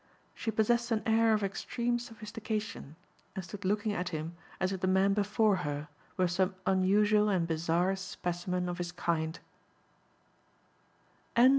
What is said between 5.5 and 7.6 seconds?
her were some unusual and